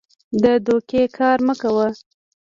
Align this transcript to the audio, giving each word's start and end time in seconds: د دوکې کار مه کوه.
د 0.43 0.45
دوکې 0.65 1.03
کار 1.17 1.37
مه 1.47 1.53
کوه. 1.61 1.87